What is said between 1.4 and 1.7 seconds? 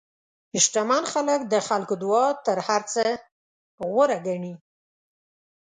د